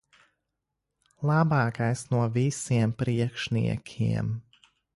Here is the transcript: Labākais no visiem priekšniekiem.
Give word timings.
Labākais 1.31 2.01
no 2.15 2.23
visiem 2.39 2.95
priekšniekiem. 3.03 4.33